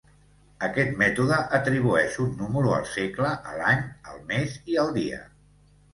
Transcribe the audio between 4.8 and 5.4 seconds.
al dia.